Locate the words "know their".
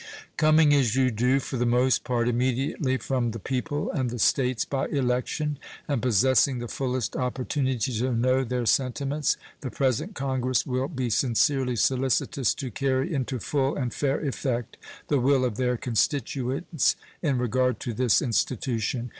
8.11-8.65